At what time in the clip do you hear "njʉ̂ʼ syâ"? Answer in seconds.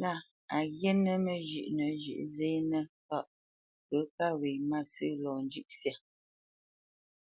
5.46-5.94